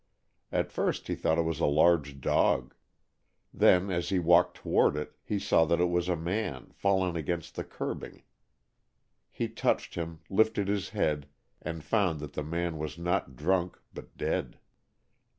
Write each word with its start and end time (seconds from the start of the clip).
At 0.51 0.71
first 0.71 1.07
he 1.09 1.13
thought 1.13 1.37
it 1.37 1.43
was 1.43 1.59
a 1.59 1.67
large 1.67 2.19
dog. 2.19 2.73
Then, 3.53 3.91
as 3.91 4.09
he 4.09 4.17
walked 4.17 4.57
toward 4.57 4.97
it, 4.97 5.15
he 5.23 5.37
saw 5.37 5.63
that 5.65 5.79
it 5.79 5.89
was 5.91 6.09
a 6.09 6.15
man 6.15 6.71
fallen 6.71 7.15
against 7.15 7.53
the 7.53 7.63
curbing. 7.63 8.23
He 9.29 9.47
touched 9.47 9.93
him, 9.93 10.21
lifted 10.27 10.67
his 10.67 10.89
head, 10.89 11.27
and 11.61 11.83
found 11.83 12.19
that 12.19 12.33
the 12.33 12.41
man 12.41 12.79
was 12.79 12.97
not 12.97 13.35
drunk 13.35 13.79
but 13.93 14.17
dead. 14.17 14.57